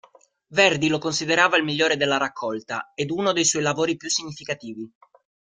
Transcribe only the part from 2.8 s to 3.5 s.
ed uno dei